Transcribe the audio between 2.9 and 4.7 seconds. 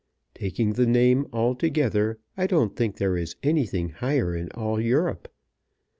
there is anything higher in